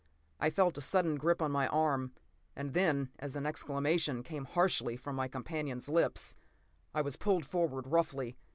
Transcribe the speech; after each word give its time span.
I 0.39 0.49
felt 0.49 0.79
a 0.79 0.81
sudden 0.81 1.17
grip 1.17 1.43
on 1.43 1.51
my 1.51 1.67
arm; 1.67 2.13
and 2.55 2.73
then, 2.73 3.09
as 3.19 3.35
an 3.35 3.45
exclamation 3.45 4.23
came 4.23 4.45
harshly 4.45 4.97
from 4.97 5.15
my 5.15 5.27
companion's 5.27 5.89
lips, 5.89 6.35
I 6.91 7.01
was 7.03 7.15
pulled 7.17 7.45
forward 7.45 7.85
roughly. 7.85 8.35